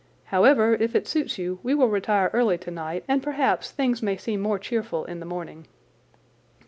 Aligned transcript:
However, 0.23 0.73
if 0.73 0.95
it 0.95 1.07
suits 1.07 1.37
you, 1.37 1.59
we 1.61 1.75
will 1.75 1.87
retire 1.87 2.31
early 2.33 2.57
tonight, 2.57 3.03
and 3.07 3.21
perhaps 3.21 3.69
things 3.69 4.01
may 4.01 4.17
seem 4.17 4.41
more 4.41 4.57
cheerful 4.57 5.05
in 5.05 5.19
the 5.19 5.27
morning." 5.27 5.67